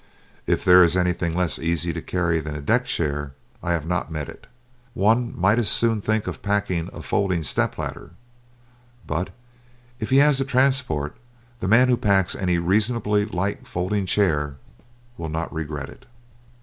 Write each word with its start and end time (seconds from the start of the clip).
If 0.47 0.65
there 0.65 0.83
be 0.83 0.97
anything 0.97 1.35
less 1.35 1.59
easy 1.59 1.93
to 1.93 2.01
carry 2.01 2.39
than 2.39 2.55
a 2.55 2.59
deck 2.59 2.85
chair 2.85 3.33
I 3.61 3.73
have 3.73 3.85
not 3.85 4.11
met 4.11 4.29
it. 4.29 4.47
One 4.95 5.31
might 5.39 5.59
as 5.59 5.69
soon 5.69 6.01
think 6.01 6.25
of 6.25 6.41
packing 6.41 6.89
a 6.91 7.03
folding 7.03 7.43
step 7.43 7.77
ladder. 7.77 8.09
But 9.05 9.29
if 9.99 10.09
he 10.09 10.17
has 10.17 10.39
the 10.39 10.45
transport, 10.45 11.15
the 11.59 11.67
man 11.67 11.87
who 11.87 11.97
packs 11.97 12.33
any 12.35 12.57
reasonably 12.57 13.25
light 13.25 13.67
folding 13.67 14.07
chair 14.07 14.55
will 15.19 15.29
not 15.29 15.53
regret 15.53 15.87
it. 15.87 16.07